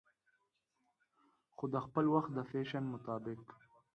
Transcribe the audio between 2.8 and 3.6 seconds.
مطابق